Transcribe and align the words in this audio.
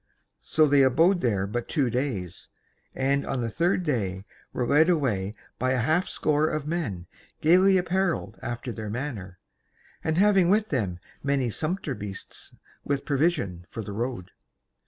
So 0.39 0.65
they 0.65 0.81
abode 0.81 1.21
there 1.21 1.45
but 1.45 1.67
two 1.67 1.91
days, 1.91 2.49
and 2.95 3.23
on 3.23 3.41
the 3.41 3.51
third 3.51 3.83
day 3.83 4.25
were 4.51 4.65
led 4.65 4.89
away 4.89 5.35
by 5.59 5.73
a 5.73 5.77
half 5.77 6.07
score 6.07 6.47
of 6.49 6.65
men 6.65 7.05
gaily 7.39 7.77
apparelled 7.77 8.39
after 8.41 8.71
their 8.71 8.89
manner, 8.89 9.37
and 10.03 10.17
having 10.17 10.49
with 10.49 10.69
them 10.69 10.97
many 11.21 11.51
sumpter 11.51 11.93
beasts 11.93 12.55
with 12.83 13.05
provision 13.05 13.67
for 13.69 13.83
the 13.83 13.93
road. 13.93 14.31